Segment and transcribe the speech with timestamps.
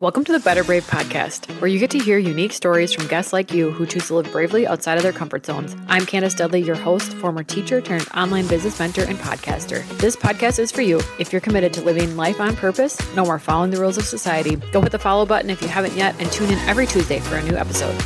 [0.00, 3.32] Welcome to the Better Brave podcast, where you get to hear unique stories from guests
[3.32, 5.74] like you who choose to live bravely outside of their comfort zones.
[5.88, 9.84] I'm Candace Dudley, your host, former teacher turned online business mentor and podcaster.
[9.98, 13.40] This podcast is for you if you're committed to living life on purpose, no more
[13.40, 14.54] following the rules of society.
[14.70, 17.34] Go hit the follow button if you haven't yet, and tune in every Tuesday for
[17.34, 18.00] a new episode.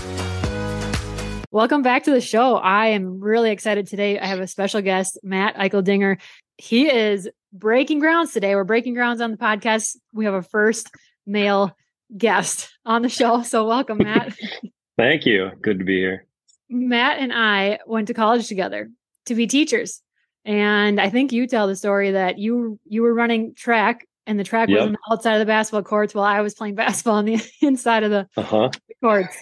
[1.51, 2.57] Welcome back to the show.
[2.57, 4.19] I am really excited today.
[4.19, 6.23] I have a special guest, Matt Eicheldinger.
[6.57, 8.55] He is breaking grounds today.
[8.55, 9.99] We're breaking grounds on the podcast.
[10.15, 10.91] We have a first
[11.27, 11.77] male
[12.17, 13.43] guest on the show.
[13.43, 14.37] So welcome, Matt.
[14.97, 15.51] Thank you.
[15.61, 16.27] Good to be here.
[16.69, 18.91] Matt and I went to college together
[19.27, 20.03] to be teachers.
[20.45, 24.45] And I think you tell the story that you you were running track and the
[24.45, 24.79] track yep.
[24.79, 27.41] was on the outside of the basketball courts while I was playing basketball on the
[27.61, 28.71] inside of the, uh-huh.
[29.03, 29.37] courts.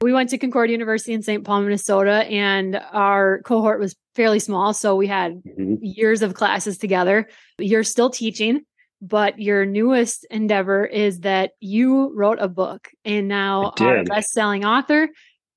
[0.00, 1.44] we went to Concordia University in St.
[1.44, 4.72] Paul, Minnesota, and our cohort was fairly small.
[4.72, 5.74] So we had mm-hmm.
[5.80, 7.28] years of classes together.
[7.58, 8.62] You're still teaching
[9.00, 14.64] but your newest endeavor is that you wrote a book and now are a best-selling
[14.64, 15.08] author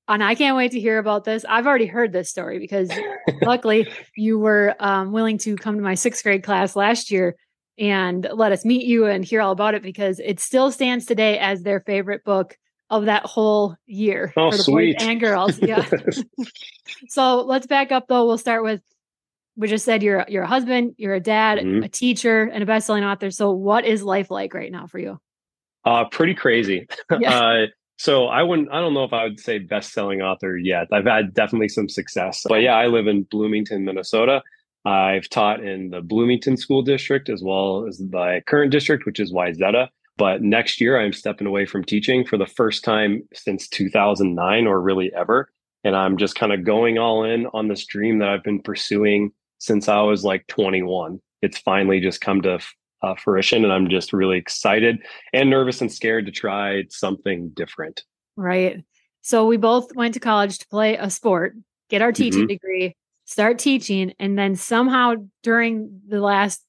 [0.08, 1.44] and I can't wait to hear about this.
[1.48, 2.90] I've already heard this story because
[3.42, 7.36] luckily you were um, willing to come to my sixth grade class last year
[7.78, 11.38] and let us meet you and hear all about it because it still stands today
[11.38, 12.56] as their favorite book
[12.90, 14.98] of that whole year oh, for the sweet.
[14.98, 15.58] boys and girls.
[15.62, 15.88] Yeah.
[17.08, 18.26] so let's back up though.
[18.26, 18.82] We'll start with
[19.56, 21.82] we just said you're you're a husband, you're a dad, mm-hmm.
[21.82, 23.30] a teacher, and a best-selling author.
[23.30, 25.18] So what is life like right now for you?
[25.84, 26.86] Uh pretty crazy.
[27.18, 27.38] Yeah.
[27.38, 27.66] uh
[27.98, 30.88] so I wouldn't I don't know if I would say best-selling author yet.
[30.92, 32.44] I've had definitely some success.
[32.48, 34.42] But yeah, I live in Bloomington, Minnesota.
[34.84, 39.32] I've taught in the Bloomington School District as well as my current district, which is
[39.32, 39.88] Wayzata.
[40.16, 44.80] But next year, I'm stepping away from teaching for the first time since 2009 or
[44.80, 45.50] really ever.
[45.84, 49.32] And I'm just kind of going all in on this dream that I've been pursuing
[49.62, 51.20] since I was like 21.
[51.40, 52.58] It's finally just come to
[53.02, 54.98] uh, fruition, and I'm just really excited
[55.32, 58.02] and nervous and scared to try something different.
[58.36, 58.82] Right.
[59.20, 61.54] So we both went to college to play a sport,
[61.90, 62.48] get our teaching mm-hmm.
[62.48, 65.14] degree, start teaching, and then somehow
[65.44, 66.64] during the last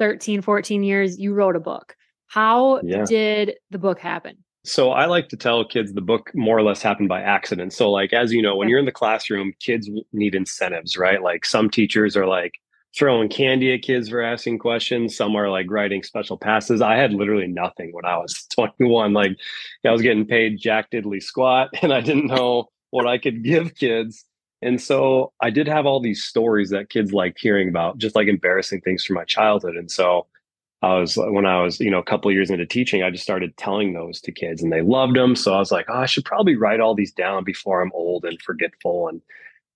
[0.00, 1.94] 13, 14 years, you wrote a book.
[2.26, 3.04] How yeah.
[3.04, 4.38] did the book happen?
[4.64, 7.72] So I like to tell kids the book more or less happened by accident.
[7.72, 11.20] So like as you know, when you're in the classroom, kids need incentives, right?
[11.20, 12.54] Like some teachers are like
[12.96, 15.16] throwing candy at kids for asking questions.
[15.16, 16.80] Some are like writing special passes.
[16.80, 19.12] I had literally nothing when I was 21.
[19.12, 19.32] Like
[19.84, 23.74] I was getting paid jack diddly squat and I didn't know what I could give
[23.74, 24.24] kids.
[24.60, 28.28] And so I did have all these stories that kids like hearing about, just like
[28.28, 29.76] embarrassing things from my childhood.
[29.76, 30.28] And so
[30.82, 33.56] I was when I was, you know, a couple years into teaching, I just started
[33.56, 35.36] telling those to kids and they loved them.
[35.36, 38.24] So I was like, oh, I should probably write all these down before I'm old
[38.24, 39.08] and forgetful.
[39.08, 39.22] And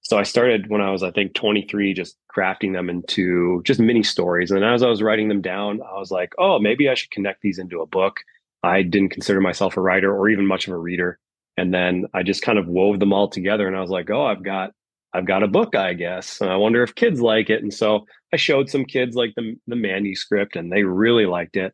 [0.00, 4.02] so I started when I was, I think, 23, just crafting them into just mini
[4.02, 4.50] stories.
[4.50, 7.40] And as I was writing them down, I was like, oh, maybe I should connect
[7.42, 8.20] these into a book.
[8.64, 11.20] I didn't consider myself a writer or even much of a reader.
[11.56, 14.26] And then I just kind of wove them all together and I was like, oh,
[14.26, 14.72] I've got
[15.16, 16.40] I've got a book, I guess.
[16.40, 17.62] And I wonder if kids like it.
[17.62, 21.72] And so I showed some kids like the, the manuscript and they really liked it.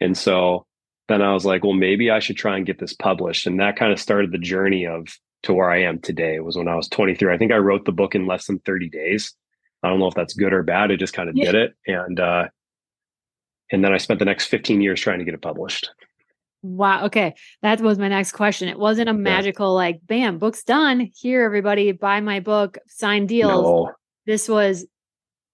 [0.00, 0.66] And so
[1.08, 3.46] then I was like, well, maybe I should try and get this published.
[3.46, 5.08] And that kind of started the journey of
[5.42, 7.32] to where I am today it was when I was 23.
[7.32, 9.34] I think I wrote the book in less than 30 days.
[9.82, 10.90] I don't know if that's good or bad.
[10.90, 11.52] I just kind of yeah.
[11.52, 11.74] did it.
[11.86, 12.48] And, uh,
[13.70, 15.90] and then I spent the next 15 years trying to get it published.
[16.62, 17.06] Wow.
[17.06, 17.34] Okay.
[17.62, 18.68] That was my next question.
[18.68, 19.84] It wasn't a magical, yeah.
[19.84, 21.10] like, bam, book's done.
[21.14, 23.64] Here, everybody, buy my book, sign deals.
[23.64, 23.92] No.
[24.26, 24.86] This was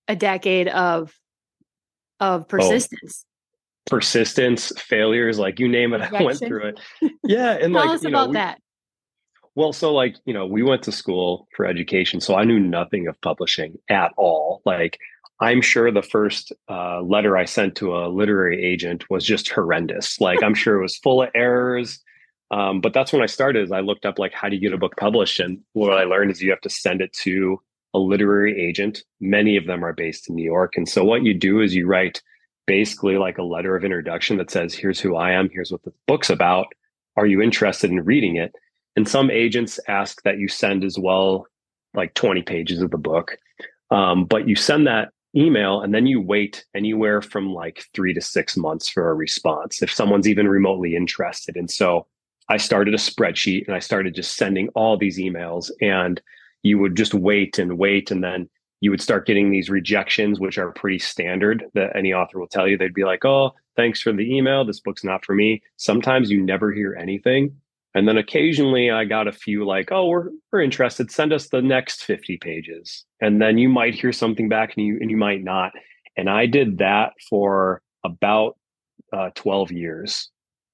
[0.09, 1.15] a decade of
[2.19, 2.45] of oh.
[2.45, 3.25] persistence.
[3.25, 3.33] Oh.
[3.89, 6.16] Persistence, failures, like you name it, Rejection.
[6.21, 6.81] I went through it.
[7.25, 7.53] Yeah.
[7.53, 8.61] And Tell like, us about know, we, that.
[9.55, 12.21] Well, so like, you know, we went to school for education.
[12.21, 14.61] So I knew nothing of publishing at all.
[14.65, 14.99] Like
[15.41, 20.20] I'm sure the first uh, letter I sent to a literary agent was just horrendous.
[20.20, 22.00] Like I'm sure it was full of errors.
[22.50, 23.64] Um, but that's when I started.
[23.64, 26.04] Is I looked up like how do you get a book published, and what I
[26.04, 27.60] learned is you have to send it to
[27.92, 29.02] a literary agent.
[29.20, 31.86] Many of them are based in New York, and so what you do is you
[31.86, 32.22] write
[32.66, 35.50] basically like a letter of introduction that says, "Here's who I am.
[35.53, 36.68] Here's what the book's about.
[37.16, 38.53] Are you interested in reading it?"
[38.94, 41.47] And some agents ask that you send as well,
[41.94, 43.39] like 20 pages of the book.
[43.91, 48.21] Um, but you send that email and then you wait anywhere from like three to
[48.21, 51.56] six months for a response if someone's even remotely interested.
[51.56, 52.06] And so
[52.48, 56.21] I started a spreadsheet and I started just sending all these emails and
[56.62, 58.48] you would just wait and wait and then
[58.80, 62.68] you would start getting these rejections which are pretty standard that any author will tell
[62.68, 62.78] you.
[62.78, 64.65] They'd be like oh thanks for the email.
[64.65, 65.62] This book's not for me.
[65.77, 67.56] Sometimes you never hear anything
[67.97, 71.10] and then occasionally I got a few like, oh, we're, we're interested.
[71.10, 73.07] Send us the next 50 pages.
[73.22, 75.72] And then you might hear something back and you, and you might not.
[76.15, 78.59] And I did that for about
[79.15, 80.28] uh, 12 years.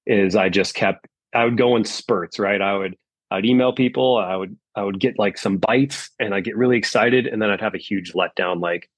[0.05, 2.61] is I just kept I would go in spurts, right?
[2.61, 2.97] I would
[3.31, 6.77] I'd email people, I would I would get like some bites and I'd get really
[6.77, 8.89] excited and then I'd have a huge letdown like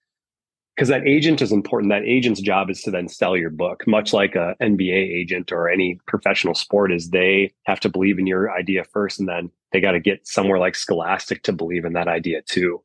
[0.75, 1.91] because that agent is important.
[1.91, 5.69] That agent's job is to then sell your book, much like a NBA agent or
[5.69, 9.79] any professional sport is they have to believe in your idea first and then they
[9.79, 12.81] got to get somewhere like Scholastic to believe in that idea too.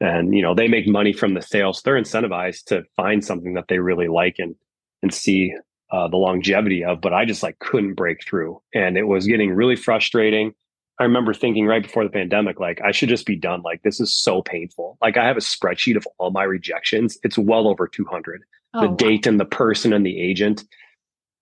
[0.00, 1.82] And you know, they make money from the sales.
[1.82, 4.54] They're incentivized to find something that they really like and
[5.02, 5.52] and see
[5.90, 8.62] uh, the longevity of, but I just like couldn't break through.
[8.72, 10.54] And it was getting really frustrating.
[10.98, 13.62] I remember thinking right before the pandemic, like I should just be done.
[13.62, 14.98] Like this is so painful.
[15.00, 17.18] Like I have a spreadsheet of all my rejections.
[17.22, 18.42] It's well over 200.
[18.74, 18.96] Oh, the wow.
[18.96, 20.64] date and the person and the agent.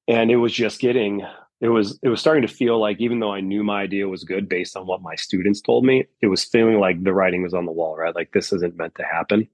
[0.08, 1.22] And it was just getting,
[1.60, 4.24] it was, it was starting to feel like even though I knew my idea was
[4.24, 7.54] good based on what my students told me, it was feeling like the writing was
[7.54, 8.14] on the wall, right?
[8.14, 9.48] Like this isn't meant to happen.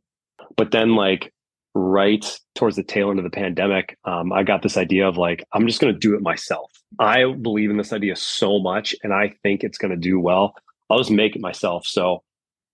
[0.57, 1.33] But then like
[1.77, 5.45] right towards the tail end of the pandemic, um, I got this idea of like,
[5.53, 6.73] I'm just going to do it myself.
[6.99, 10.55] I believe in this idea so much and I think it's going to do well.
[10.89, 11.87] I'll just make it myself.
[11.87, 12.23] So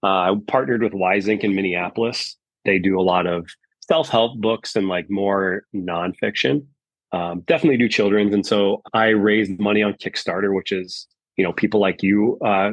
[0.05, 2.37] uh, I partnered with Wise Ink in Minneapolis.
[2.65, 3.49] They do a lot of
[3.89, 6.67] self help books and like more nonfiction.
[7.11, 8.33] Um, definitely do children's.
[8.33, 12.71] And so I raised money on Kickstarter, which is, you know, people like you uh,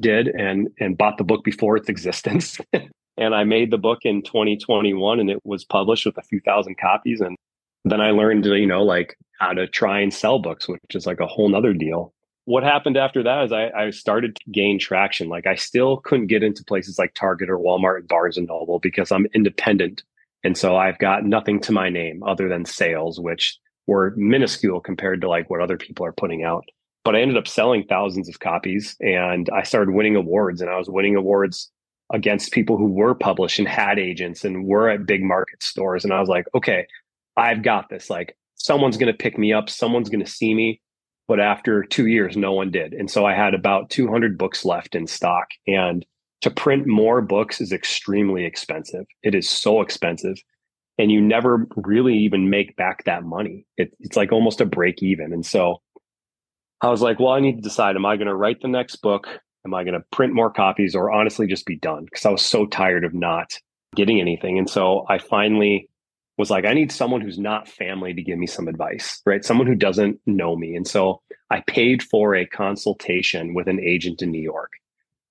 [0.00, 2.58] did and and bought the book before its existence.
[3.16, 6.76] And I made the book in 2021 and it was published with a few thousand
[6.78, 7.20] copies.
[7.20, 7.36] And
[7.84, 11.20] then I learned, you know, like how to try and sell books, which is like
[11.20, 12.12] a whole nother deal.
[12.44, 15.28] What happened after that is I, I started to gain traction.
[15.28, 18.78] Like I still couldn't get into places like Target or Walmart and Barnes and Noble
[18.78, 20.02] because I'm independent.
[20.44, 25.20] And so I've got nothing to my name other than sales, which were minuscule compared
[25.22, 26.64] to like what other people are putting out.
[27.04, 30.76] But I ended up selling thousands of copies and I started winning awards and I
[30.76, 31.70] was winning awards
[32.12, 36.04] against people who were published and had agents and were at big market stores.
[36.04, 36.86] And I was like, okay,
[37.36, 38.08] I've got this.
[38.08, 40.80] Like someone's going to pick me up, someone's going to see me.
[41.28, 42.92] But after two years, no one did.
[42.92, 45.48] And so I had about 200 books left in stock.
[45.66, 46.06] And
[46.42, 49.06] to print more books is extremely expensive.
[49.24, 50.36] It is so expensive.
[50.98, 53.66] And you never really even make back that money.
[53.76, 55.32] It, it's like almost a break even.
[55.32, 55.82] And so
[56.80, 58.96] I was like, well, I need to decide am I going to write the next
[58.96, 59.26] book?
[59.66, 62.04] Am I going to print more copies or honestly just be done?
[62.04, 63.58] Because I was so tired of not
[63.96, 64.58] getting anything.
[64.58, 65.88] And so I finally
[66.38, 69.44] was like, I need someone who's not family to give me some advice, right?
[69.44, 70.76] Someone who doesn't know me.
[70.76, 71.20] And so
[71.50, 74.72] I paid for a consultation with an agent in New York,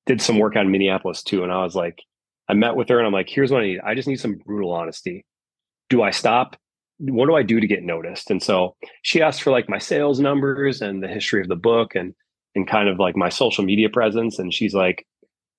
[0.06, 1.44] did some work on Minneapolis too.
[1.44, 2.02] And I was like,
[2.50, 3.80] I met with her and I'm like, here's what I need.
[3.86, 5.26] I just need some brutal honesty.
[5.90, 6.58] Do I stop?
[6.98, 8.32] What do I do to get noticed?
[8.32, 11.96] And so she asked for like my sales numbers and the history of the book.
[11.96, 12.14] And
[12.56, 14.40] and kind of like my social media presence.
[14.40, 15.06] And she's like,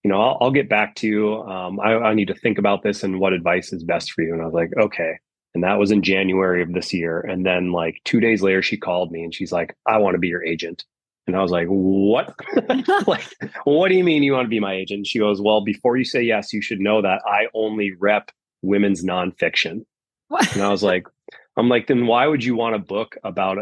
[0.02, 1.42] you know, I'll, I'll get back to you.
[1.42, 4.32] Um, I, I need to think about this and what advice is best for you.
[4.32, 5.18] And I was like, okay.
[5.54, 7.20] And that was in January of this year.
[7.20, 10.18] And then like two days later, she called me and she's like, I want to
[10.18, 10.84] be your agent.
[11.26, 12.34] And I was like, what?
[13.08, 13.26] like,
[13.64, 15.06] what do you mean you want to be my agent?
[15.06, 18.30] She goes, well, before you say yes, you should know that I only rep
[18.62, 19.84] women's nonfiction.
[20.28, 20.52] What?
[20.54, 21.06] And I was like,
[21.56, 23.58] I'm like, then why would you want a book about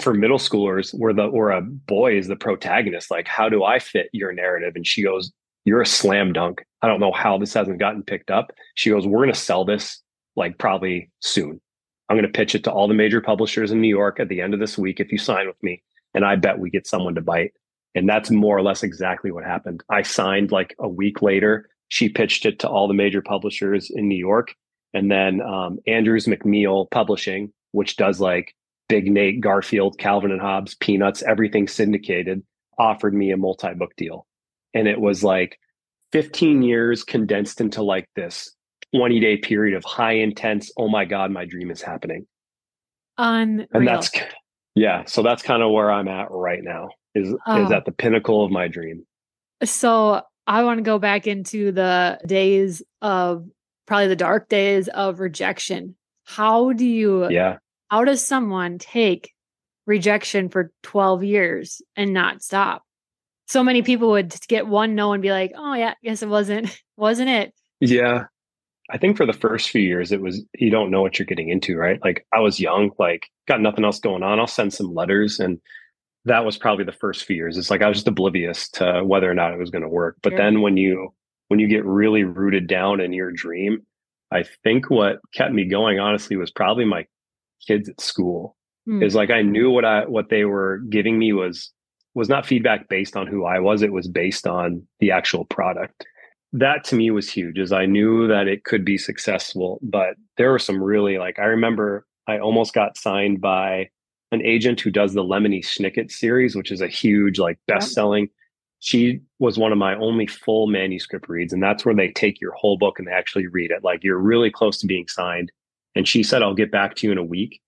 [0.00, 3.78] for middle schoolers where the or a boy is the protagonist like how do i
[3.78, 4.74] fit your narrative?
[4.76, 5.32] And she goes
[5.64, 6.64] you're a slam dunk.
[6.80, 8.52] I don't know how this hasn't gotten picked up.
[8.74, 10.00] She goes we're going to sell this
[10.36, 11.60] like probably soon.
[12.08, 14.40] I'm going to pitch it to all the major publishers in new york at the
[14.40, 15.82] end of this week if you sign with me
[16.14, 17.52] and i bet we get someone to bite.
[17.94, 19.82] And that's more or less exactly what happened.
[19.90, 21.68] I signed like a week later.
[21.88, 24.54] She pitched it to all the major publishers in new york.
[24.94, 28.54] And then um, andrews McMeel publishing which does like
[28.88, 32.42] Big Nate, Garfield, Calvin and Hobbes, Peanuts, everything syndicated,
[32.78, 34.26] offered me a multi book deal.
[34.74, 35.58] And it was like
[36.12, 38.54] 15 years condensed into like this
[38.94, 42.26] 20 day period of high intense, oh my God, my dream is happening.
[43.18, 43.66] Unreal.
[43.72, 44.10] And that's,
[44.74, 45.04] yeah.
[45.06, 47.62] So that's kind of where I'm at right now is, oh.
[47.62, 49.04] is um, at the pinnacle of my dream.
[49.64, 53.44] So I want to go back into the days of
[53.86, 55.96] probably the dark days of rejection.
[56.24, 57.56] How do you yeah
[57.88, 59.32] how does someone take
[59.86, 62.82] rejection for 12 years and not stop?
[63.46, 66.78] So many people would get one no and be like, "Oh yeah, guess it wasn't
[66.96, 68.24] wasn't it?" Yeah.
[68.90, 71.48] I think for the first few years it was you don't know what you're getting
[71.50, 71.98] into, right?
[72.02, 74.38] Like I was young, like got nothing else going on.
[74.38, 75.60] I'll send some letters and
[76.24, 77.56] that was probably the first few years.
[77.56, 80.16] It's like I was just oblivious to whether or not it was going to work.
[80.22, 80.38] But sure.
[80.38, 81.14] then when you
[81.48, 83.86] when you get really rooted down in your dream,
[84.30, 87.06] I think what kept me going honestly was probably my
[87.66, 88.56] kids at school
[88.88, 89.04] mm.
[89.04, 91.72] is like I knew what I what they were giving me was
[92.14, 96.04] was not feedback based on who I was, it was based on the actual product.
[96.52, 100.50] That to me was huge as I knew that it could be successful, but there
[100.50, 103.88] were some really like I remember I almost got signed by
[104.30, 108.28] an agent who does the Lemony Snicket series, which is a huge, like best selling.
[108.80, 111.52] She was one of my only full manuscript reads.
[111.52, 113.82] And that's where they take your whole book and they actually read it.
[113.82, 115.50] Like you're really close to being signed.
[115.94, 117.60] And she said, I'll get back to you in a week.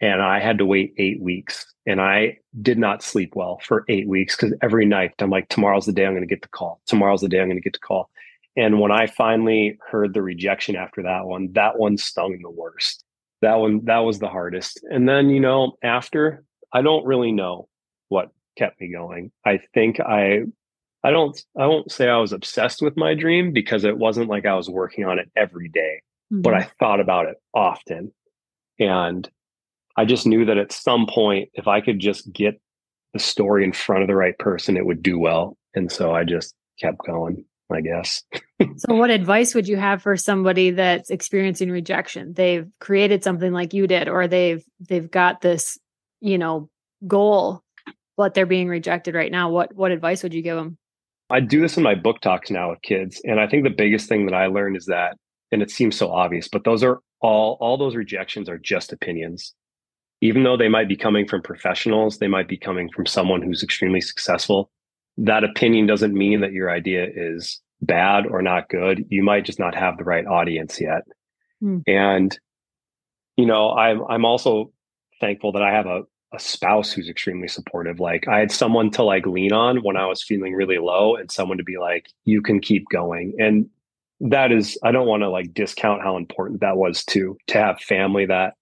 [0.00, 1.64] And I had to wait eight weeks.
[1.86, 5.86] And I did not sleep well for eight weeks because every night I'm like, tomorrow's
[5.86, 6.80] the day I'm going to get the call.
[6.86, 8.10] Tomorrow's the day I'm going to get the call.
[8.56, 13.04] And when I finally heard the rejection after that one, that one stung the worst.
[13.40, 14.80] That one, that was the hardest.
[14.90, 17.68] And then, you know, after, I don't really know
[18.08, 19.32] what kept me going.
[19.44, 20.42] I think I,
[21.02, 24.46] I don't, I won't say I was obsessed with my dream because it wasn't like
[24.46, 26.02] I was working on it every day,
[26.32, 26.42] mm-hmm.
[26.42, 28.12] but I thought about it often.
[28.78, 29.28] And
[29.96, 32.60] I just knew that at some point, if I could just get
[33.12, 35.56] the story in front of the right person, it would do well.
[35.74, 37.44] And so I just kept going.
[37.72, 38.22] I guess.
[38.76, 42.34] so, what advice would you have for somebody that's experiencing rejection?
[42.34, 45.78] They've created something like you did, or they've they've got this,
[46.20, 46.68] you know,
[47.06, 47.62] goal,
[48.16, 49.50] but they're being rejected right now.
[49.50, 50.78] What what advice would you give them?
[51.30, 54.08] I do this in my book talks now with kids, and I think the biggest
[54.08, 55.16] thing that I learned is that,
[55.52, 59.54] and it seems so obvious, but those are all all those rejections are just opinions.
[60.20, 63.62] Even though they might be coming from professionals, they might be coming from someone who's
[63.62, 64.70] extremely successful
[65.18, 69.04] that opinion doesn't mean that your idea is bad or not good.
[69.08, 71.02] You might just not have the right audience yet.
[71.62, 71.82] Mm.
[71.86, 72.38] And,
[73.36, 74.72] you know, I'm, I'm also
[75.20, 78.00] thankful that I have a, a spouse who's extremely supportive.
[78.00, 81.30] Like I had someone to like lean on when I was feeling really low and
[81.30, 83.34] someone to be like, you can keep going.
[83.38, 83.68] And
[84.30, 87.80] that is, I don't want to like discount how important that was to, to have
[87.80, 88.54] family that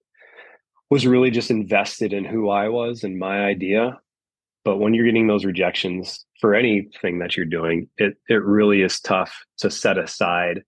[0.91, 3.99] was really just invested in who I was and my idea.
[4.65, 8.99] But when you're getting those rejections, for anything that you're doing, it it really is
[9.01, 10.63] tough to set aside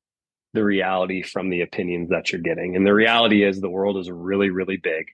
[0.54, 2.76] the reality from the opinions that you're getting.
[2.76, 5.06] And the reality is the world is really, really big.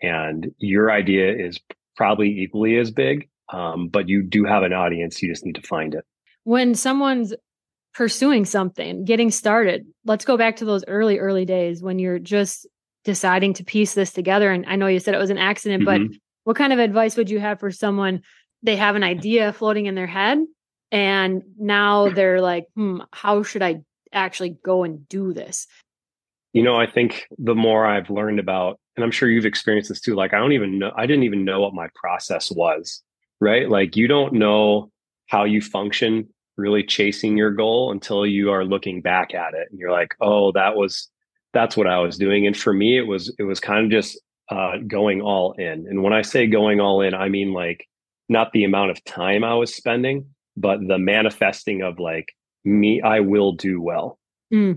[0.00, 1.60] And your idea is
[1.94, 5.22] probably equally as big, um, but you do have an audience.
[5.22, 6.06] You just need to find it.
[6.44, 7.34] When someone's
[7.94, 12.66] pursuing something, getting started, let's go back to those early, early days when you're just
[13.04, 14.50] deciding to piece this together.
[14.50, 16.06] And I know you said it was an accident, mm-hmm.
[16.08, 18.22] but what kind of advice would you have for someone
[18.62, 20.38] they have an idea floating in their head
[20.90, 23.80] and now they're like hmm how should i
[24.12, 25.66] actually go and do this
[26.52, 30.00] you know i think the more i've learned about and i'm sure you've experienced this
[30.00, 33.02] too like i don't even know i didn't even know what my process was
[33.40, 34.90] right like you don't know
[35.26, 39.78] how you function really chasing your goal until you are looking back at it and
[39.78, 41.08] you're like oh that was
[41.52, 44.20] that's what i was doing and for me it was it was kind of just
[44.50, 47.86] uh, going all in and when i say going all in i mean like
[48.32, 53.20] not the amount of time I was spending, but the manifesting of like me, I
[53.20, 54.18] will do well.
[54.52, 54.76] Mm.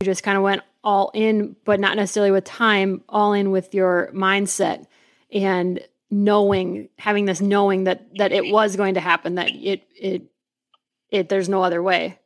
[0.00, 3.74] You just kind of went all in, but not necessarily with time, all in with
[3.74, 4.86] your mindset
[5.32, 5.80] and
[6.10, 10.22] knowing, having this knowing that that it was going to happen, that it it
[11.12, 12.18] it there's no other way.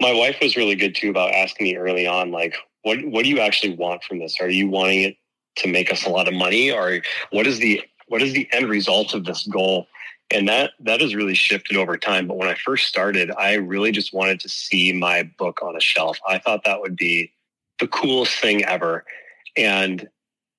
[0.00, 3.30] My wife was really good too about asking me early on, like, what what do
[3.30, 4.36] you actually want from this?
[4.40, 5.16] Are you wanting it
[5.56, 7.00] to make us a lot of money, or
[7.30, 9.86] what is the what is the end result of this goal?
[10.30, 12.28] And that that has really shifted over time.
[12.28, 15.80] But when I first started, I really just wanted to see my book on a
[15.80, 16.18] shelf.
[16.28, 17.32] I thought that would be
[17.80, 19.04] the coolest thing ever.
[19.56, 20.08] And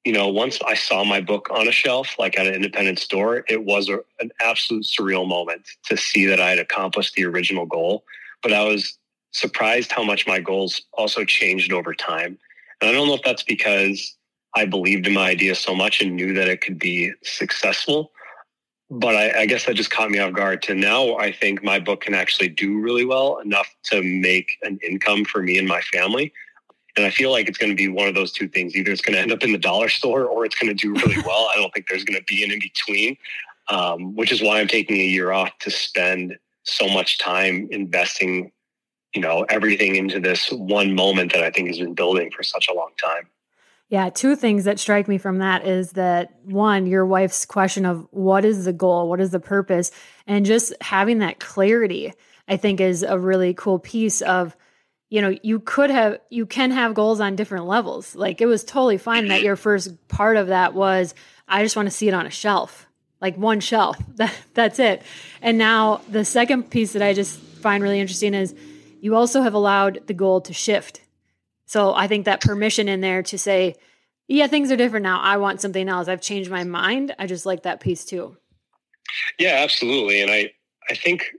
[0.03, 3.46] you know, once I saw my book on a shelf, like at an independent store,
[3.48, 7.65] it was a, an absolute surreal moment to see that I had accomplished the original
[7.65, 8.03] goal.
[8.41, 8.98] But I was
[9.31, 12.38] surprised how much my goals also changed over time.
[12.79, 14.15] And I don't know if that's because
[14.55, 18.12] I believed in my idea so much and knew that it could be successful.
[18.89, 20.62] But I, I, guess that just caught me off guard.
[20.63, 24.79] To now, I think my book can actually do really well enough to make an
[24.86, 26.34] income for me and my family.
[26.98, 28.75] And I feel like it's going to be one of those two things.
[28.75, 30.93] Either it's going to end up in the dollar store or it's going to do
[30.93, 31.50] really well.
[31.53, 33.17] I don't think there's going to be an in between,
[33.69, 38.51] um, which is why I'm taking a year off to spend so much time investing,
[39.13, 42.67] you know, everything into this one moment that I think has been building for such
[42.69, 43.27] a long time.
[43.91, 48.07] Yeah, two things that strike me from that is that one, your wife's question of
[48.12, 49.91] what is the goal, what is the purpose,
[50.25, 52.13] and just having that clarity,
[52.48, 54.55] I think is a really cool piece of
[55.12, 58.15] you know, you could have you can have goals on different levels.
[58.15, 61.13] Like it was totally fine that your first part of that was
[61.48, 62.88] I just want to see it on a shelf.
[63.20, 64.01] Like one shelf.
[64.15, 65.03] That that's it.
[65.44, 68.56] And now the second piece that I just find really interesting is
[69.01, 71.01] you also have allowed the goal to shift
[71.72, 73.75] so I think that permission in there to say,
[74.27, 75.22] yeah, things are different now.
[75.22, 76.10] I want something else.
[76.10, 77.15] I've changed my mind.
[77.18, 78.36] I just like that piece too.
[79.39, 80.22] Yeah, absolutely.
[80.22, 80.51] And I,
[80.89, 81.32] I think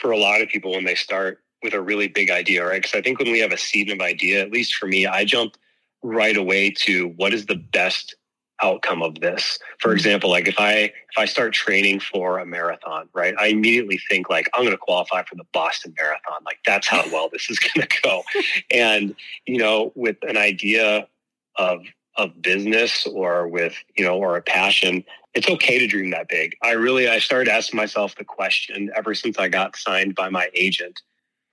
[0.00, 2.82] for a lot of people when they start with a really big idea, right?
[2.82, 5.24] Because I think when we have a seed of idea, at least for me, I
[5.24, 5.56] jump
[6.02, 8.14] right away to what is the best
[8.62, 9.58] outcome of this.
[9.78, 9.96] For mm-hmm.
[9.96, 13.34] example, like if I if I start training for a marathon, right?
[13.38, 16.42] I immediately think like I'm going to qualify for the Boston Marathon.
[16.44, 18.22] Like that's how well this is going to go.
[18.70, 19.14] and
[19.46, 21.08] you know, with an idea
[21.56, 21.82] of
[22.16, 26.56] of business or with you know or a passion, it's okay to dream that big.
[26.62, 30.50] I really I started asking myself the question ever since I got signed by my
[30.54, 31.00] agent.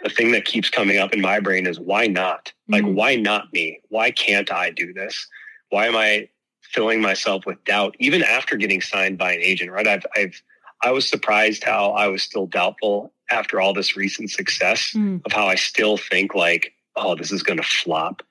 [0.05, 2.53] The thing that keeps coming up in my brain is why not?
[2.69, 2.95] Like mm-hmm.
[2.95, 3.81] why not me?
[3.89, 5.27] Why can't I do this?
[5.69, 6.29] Why am I
[6.75, 10.41] filling myself with doubt even after getting signed by an agent right i've i've
[10.83, 15.21] i was surprised how i was still doubtful after all this recent success mm.
[15.25, 18.21] of how i still think like oh this is going to flop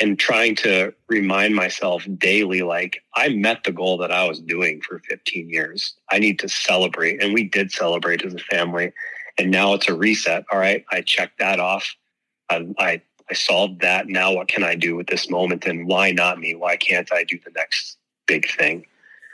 [0.00, 4.80] and trying to remind myself daily like i met the goal that i was doing
[4.80, 8.92] for 15 years i need to celebrate and we did celebrate as a family
[9.42, 11.96] and now it's a reset all right i checked that off
[12.50, 14.08] I, I I solved that.
[14.08, 15.64] Now what can I do with this moment?
[15.64, 16.54] And why not me?
[16.54, 17.96] Why can't I do the next
[18.26, 18.84] big thing?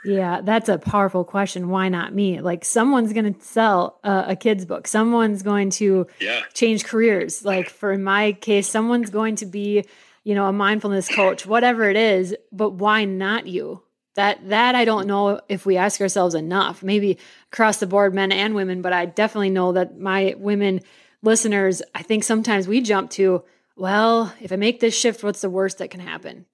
[0.05, 1.67] Yeah, that's a powerful question.
[1.67, 2.39] Why not me?
[2.39, 4.87] Like someone's going to sell a, a, kid's book.
[4.87, 6.43] Someone's going to yeah.
[6.53, 7.43] change careers.
[7.43, 9.83] Like for my case, someone's going to be,
[10.23, 13.83] you know, a mindfulness coach, whatever it is, but why not you?
[14.19, 16.83] That that I don't know if we ask ourselves enough.
[16.83, 17.17] Maybe
[17.53, 20.81] across the board men and women, but I definitely know that my women
[21.23, 23.45] listeners, I think sometimes we jump to
[23.77, 26.45] well, if I make this shift, what's the worst that can happen?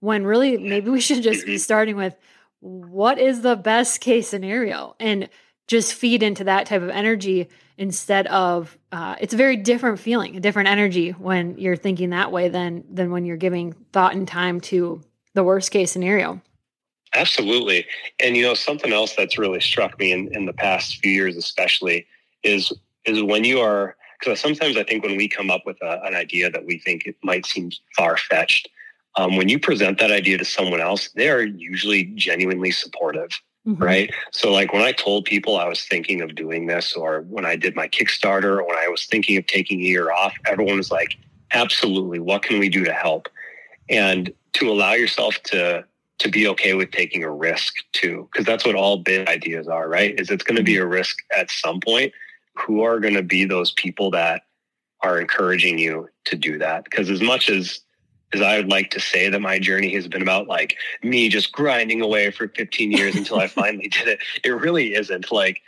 [0.00, 2.16] When really, maybe we should just be starting with
[2.58, 5.28] what is the best case scenario and
[5.68, 7.48] just feed into that type of energy
[7.78, 12.32] instead of uh, it's a very different feeling a different energy when you're thinking that
[12.32, 15.00] way than than when you're giving thought and time to
[15.34, 16.42] the worst case scenario
[17.14, 17.86] absolutely
[18.20, 21.36] and you know something else that's really struck me in, in the past few years
[21.36, 22.06] especially
[22.42, 22.72] is
[23.04, 26.14] is when you are because sometimes I think when we come up with a, an
[26.14, 28.68] idea that we think it might seem far fetched,
[29.16, 33.30] um, when you present that idea to someone else, they are usually genuinely supportive.
[33.66, 33.82] Mm-hmm.
[33.82, 34.14] Right.
[34.32, 37.54] So, like when I told people I was thinking of doing this, or when I
[37.54, 40.90] did my Kickstarter, or when I was thinking of taking a year off, everyone was
[40.90, 41.16] like,
[41.52, 42.18] absolutely.
[42.18, 43.28] What can we do to help?
[43.88, 45.84] And to allow yourself to
[46.22, 49.88] to be okay with taking a risk too because that's what all big ideas are
[49.88, 52.12] right is it's going to be a risk at some point
[52.54, 54.42] who are going to be those people that
[55.02, 57.80] are encouraging you to do that because as much as
[58.34, 61.52] as I would like to say that my journey has been about like me just
[61.52, 64.20] grinding away for 15 years until I finally did it.
[64.42, 65.30] It really isn't.
[65.30, 65.60] Like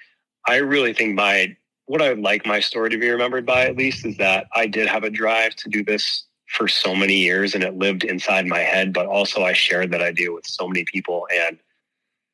[0.46, 3.76] I really think my what I would like my story to be remembered by at
[3.76, 7.54] least is that I did have a drive to do this for so many years
[7.54, 10.84] and it lived inside my head, but also I shared that idea with so many
[10.84, 11.26] people.
[11.32, 11.58] And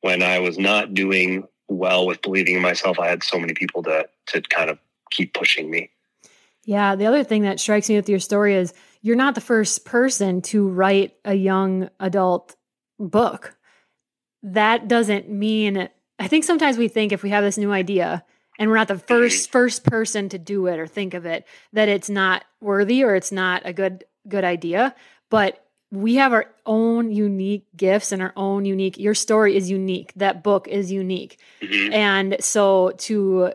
[0.01, 3.83] when I was not doing well with believing in myself, I had so many people
[3.83, 4.77] to to kind of
[5.09, 5.89] keep pushing me.
[6.63, 9.85] Yeah, the other thing that strikes me with your story is you're not the first
[9.85, 12.55] person to write a young adult
[12.99, 13.55] book.
[14.43, 18.23] That doesn't mean I think sometimes we think if we have this new idea
[18.61, 19.51] and we're not the 1st mm-hmm.
[19.51, 23.31] first person to do it or think of it that it's not worthy or it's
[23.31, 24.93] not a good good idea,
[25.31, 30.13] but we have our own unique gifts and our own unique your story is unique
[30.15, 31.91] that book is unique mm-hmm.
[31.91, 33.51] and so to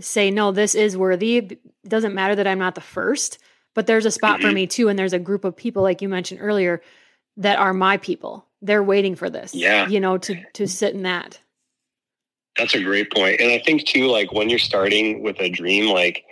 [0.00, 3.38] say no this is worthy it doesn't matter that i'm not the first
[3.74, 4.48] but there's a spot mm-hmm.
[4.48, 6.82] for me too and there's a group of people like you mentioned earlier
[7.36, 11.02] that are my people they're waiting for this yeah you know to to sit in
[11.02, 11.38] that
[12.58, 13.40] that's a great point.
[13.40, 16.24] and i think too like when you're starting with a dream like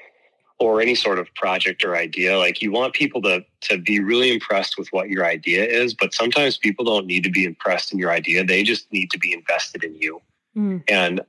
[0.58, 4.32] or any sort of project or idea like you want people to to be really
[4.32, 7.98] impressed with what your idea is but sometimes people don't need to be impressed in
[7.98, 8.44] your idea.
[8.44, 10.20] They just need to be invested in you.
[10.56, 10.84] Mm.
[10.88, 11.20] and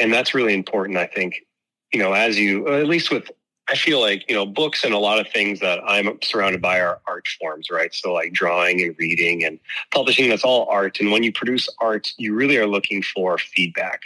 [0.00, 1.46] and that's really important i think
[1.92, 3.30] you know as you at least with
[3.68, 6.80] i feel like you know books and a lot of things that i'm surrounded by
[6.80, 7.94] are art forms right?
[7.94, 9.60] So like drawing and reading and
[9.92, 10.98] publishing that's all art.
[10.98, 14.00] And when you produce art you really are looking for feedback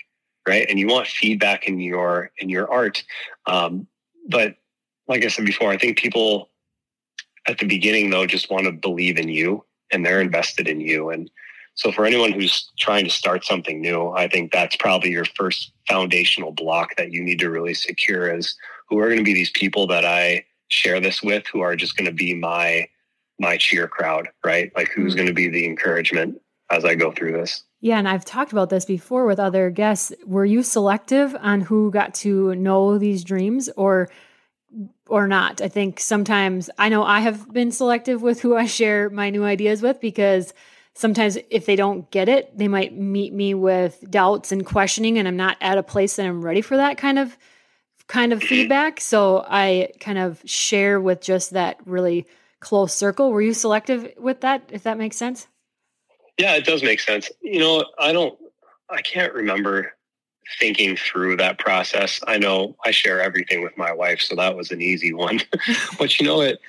[0.48, 3.04] right and you want feedback in your in your art
[3.46, 3.86] um,
[4.28, 4.56] but
[5.08, 6.50] like I said before, I think people
[7.46, 11.08] at the beginning though just want to believe in you and they're invested in you.
[11.08, 11.30] And
[11.74, 15.72] so for anyone who's trying to start something new, I think that's probably your first
[15.88, 18.54] foundational block that you need to really secure is
[18.88, 21.96] who are going to be these people that I share this with who are just
[21.96, 22.88] going to be my
[23.40, 24.72] my cheer crowd, right?
[24.74, 25.18] Like who's mm-hmm.
[25.18, 27.62] going to be the encouragement as I go through this.
[27.80, 30.12] Yeah, and I've talked about this before with other guests.
[30.26, 34.08] Were you selective on who got to know these dreams or
[35.06, 35.60] or not?
[35.60, 39.44] I think sometimes I know I have been selective with who I share my new
[39.44, 40.52] ideas with because
[40.94, 45.28] sometimes if they don't get it, they might meet me with doubts and questioning and
[45.28, 47.38] I'm not at a place that I'm ready for that kind of
[48.08, 49.00] kind of feedback.
[49.00, 52.26] So I kind of share with just that really
[52.58, 53.30] close circle.
[53.30, 55.46] Were you selective with that if that makes sense?
[56.38, 57.30] Yeah, it does make sense.
[57.42, 58.38] You know, I don't,
[58.88, 59.92] I can't remember
[60.58, 62.20] thinking through that process.
[62.26, 65.40] I know I share everything with my wife, so that was an easy one.
[65.98, 66.60] but you know, it,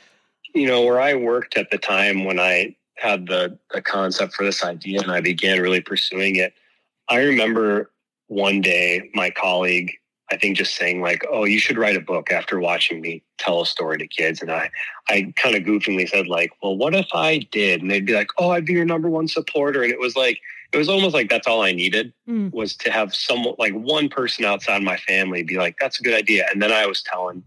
[0.54, 4.44] you know, where I worked at the time when I had the, the concept for
[4.44, 6.54] this idea and I began really pursuing it,
[7.08, 7.92] I remember
[8.28, 9.94] one day my colleague,
[10.32, 13.62] I think just saying like, "Oh, you should write a book after watching me tell
[13.62, 14.70] a story to kids." And I,
[15.08, 18.30] I kind of goofingly said like, "Well, what if I did?" And they'd be like,
[18.38, 20.40] "Oh, I'd be your number one supporter." And it was like,
[20.72, 22.54] it was almost like that's all I needed mm.
[22.54, 26.14] was to have someone like one person outside my family be like, "That's a good
[26.14, 27.44] idea." And then I was telling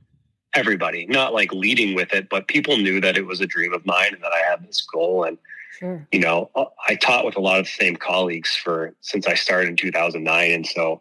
[0.54, 3.86] everybody, not like leading with it, but people knew that it was a dream of
[3.86, 5.24] mine and that I had this goal.
[5.24, 5.38] And
[5.78, 6.06] sure.
[6.12, 6.50] you know,
[6.88, 10.50] I taught with a lot of the same colleagues for since I started in 2009,
[10.50, 11.00] and so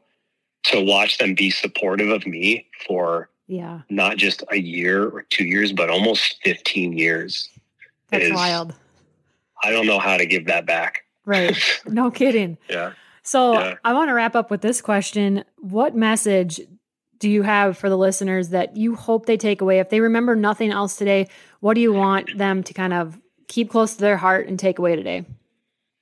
[0.63, 5.45] to watch them be supportive of me for yeah not just a year or two
[5.45, 7.49] years, but almost 15 years.
[8.09, 8.73] That's is, wild.
[9.63, 11.03] I don't know how to give that back.
[11.25, 11.57] Right.
[11.85, 12.57] No kidding.
[12.69, 12.93] yeah.
[13.23, 13.75] So yeah.
[13.83, 15.43] I want to wrap up with this question.
[15.57, 16.59] What message
[17.19, 19.79] do you have for the listeners that you hope they take away?
[19.79, 21.27] If they remember nothing else today,
[21.59, 24.79] what do you want them to kind of keep close to their heart and take
[24.79, 25.25] away today?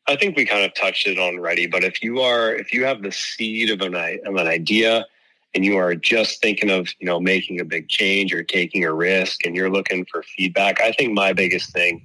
[0.10, 2.84] I think we kind of touched it on already, but if you are, if you
[2.84, 5.06] have the seed of an, of an idea
[5.54, 8.92] and you are just thinking of, you know, making a big change or taking a
[8.92, 12.02] risk and you're looking for feedback, I think my biggest thing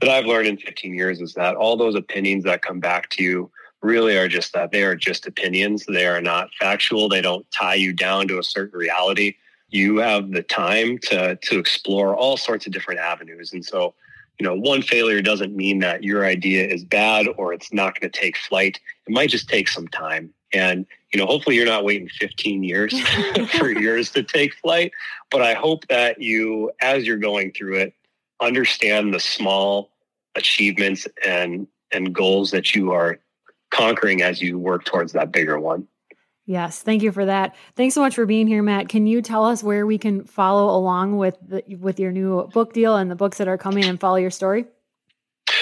[0.00, 3.22] that I've learned in 15 years is that all those opinions that come back to
[3.22, 3.50] you
[3.82, 5.84] really are just that they are just opinions.
[5.84, 7.10] They are not factual.
[7.10, 9.34] They don't tie you down to a certain reality.
[9.68, 13.52] You have the time to to explore all sorts of different avenues.
[13.52, 13.94] And so,
[14.38, 18.10] you know, one failure doesn't mean that your idea is bad or it's not going
[18.10, 18.80] to take flight.
[19.06, 20.32] It might just take some time.
[20.52, 22.98] And, you know, hopefully you're not waiting 15 years
[23.58, 24.92] for yours to take flight.
[25.30, 27.94] But I hope that you, as you're going through it,
[28.40, 29.90] understand the small
[30.34, 33.20] achievements and and goals that you are
[33.70, 35.86] conquering as you work towards that bigger one.
[36.46, 37.56] Yes, thank you for that.
[37.74, 38.88] Thanks so much for being here, Matt.
[38.88, 42.74] Can you tell us where we can follow along with the, with your new book
[42.74, 44.66] deal and the books that are coming and follow your story?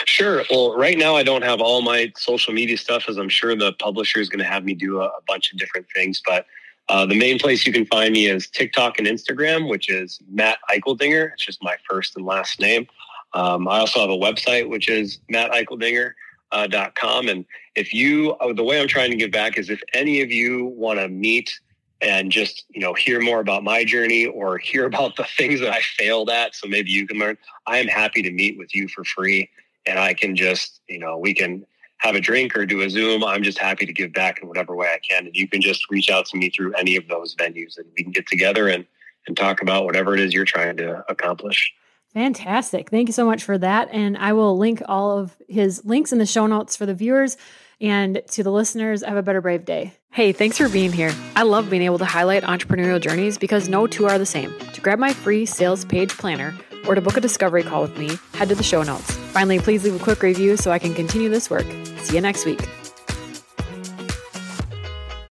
[0.07, 0.43] Sure.
[0.51, 3.73] Well, right now I don't have all my social media stuff, as I'm sure the
[3.75, 6.21] publisher is going to have me do a, a bunch of different things.
[6.27, 6.47] But
[6.89, 10.59] uh, the main place you can find me is TikTok and Instagram, which is Matt
[10.69, 11.33] Eicheldinger.
[11.33, 12.89] It's just my first and last name.
[13.35, 16.13] Um, I also have a website, which is Matt Eicheldinger
[16.53, 17.29] uh, dot com.
[17.29, 20.31] And if you, uh, the way I'm trying to give back is if any of
[20.31, 21.59] you want to meet
[22.01, 25.73] and just, you know, hear more about my journey or hear about the things that
[25.73, 28.89] I failed at, so maybe you can learn, I am happy to meet with you
[28.89, 29.51] for free.
[29.87, 31.67] And I can just, you know, we can
[31.99, 33.25] have a drink or do a Zoom.
[33.25, 35.27] I'm just happy to give back in whatever way I can.
[35.27, 38.03] And you can just reach out to me through any of those venues and we
[38.03, 38.85] can get together and,
[39.27, 41.73] and talk about whatever it is you're trying to accomplish.
[42.15, 42.91] Fantastic.
[42.91, 43.89] Thank you so much for that.
[43.91, 47.37] And I will link all of his links in the show notes for the viewers
[47.81, 49.03] and to the listeners.
[49.03, 49.95] Have a better brave day.
[50.11, 51.13] Hey, thanks for being here.
[51.35, 54.55] I love being able to highlight entrepreneurial journeys because no two are the same.
[54.75, 56.55] To grab my free sales page planner
[56.87, 59.11] or to book a discovery call with me, head to the show notes.
[59.33, 61.67] Finally, please leave a quick review so I can continue this work.
[62.03, 62.61] See you next week.